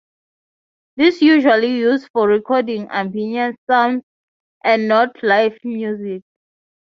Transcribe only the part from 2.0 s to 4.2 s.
for recording ambiance sounds